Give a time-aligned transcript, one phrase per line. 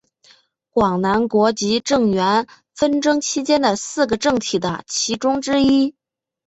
[0.71, 5.93] 广南国及郑阮纷争期间的四个政体的其中之一。